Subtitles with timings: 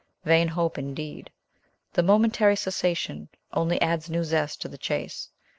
[0.25, 1.29] Vain hope, indeed!
[1.93, 5.29] The momentary cessation only adds new zest to the chase.